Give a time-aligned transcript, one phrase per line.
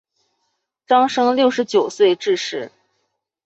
[0.87, 2.71] 张升六十九岁致仕。